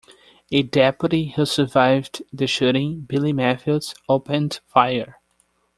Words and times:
A 0.51 0.63
deputy 0.63 1.27
who 1.35 1.45
survived 1.45 2.23
the 2.33 2.47
shooting, 2.47 3.01
Billy 3.01 3.33
Matthews, 3.33 3.93
opened 4.09 4.59
fire. 4.65 5.19